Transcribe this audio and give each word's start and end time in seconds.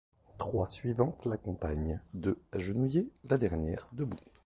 Trois 0.39 0.65
suivantes 0.65 1.25
l'accompagnent, 1.25 2.01
deux 2.15 2.41
agenouillées, 2.53 3.11
la 3.29 3.37
dernière 3.37 3.87
debout. 3.93 4.17